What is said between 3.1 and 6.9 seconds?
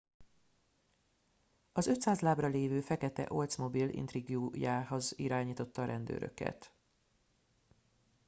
oldsmobile intrigue jéhez irányította a rendőröket